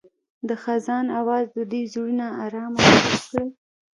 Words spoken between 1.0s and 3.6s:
اواز د دوی زړونه ارامه او خوښ کړل.